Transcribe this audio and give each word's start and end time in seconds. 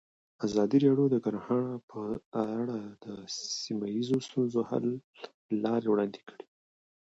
ازادي 0.45 0.77
راډیو 0.85 1.07
د 1.11 1.15
کرهنه 1.25 1.73
په 1.89 2.01
اړه 2.59 2.79
د 3.03 3.05
سیمه 3.61 3.87
ییزو 3.95 4.17
ستونزو 4.27 4.59
حل 4.69 4.85
لارې 5.63 5.85
راوړاندې 5.87 6.19
کړې. 6.27 6.45